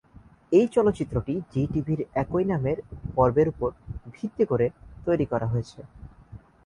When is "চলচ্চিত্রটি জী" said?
0.67-1.63